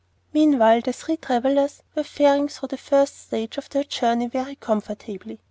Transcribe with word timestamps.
Meanwhile 0.33 0.81
the 0.81 0.93
three 0.93 1.15
travellers 1.17 1.83
were 1.93 2.01
faring 2.03 2.47
through 2.47 2.69
the 2.69 2.77
first 2.77 3.19
stage 3.27 3.59
of 3.59 3.69
their 3.69 3.83
journey 3.83 4.25
very 4.25 4.55
comfortably. 4.55 5.39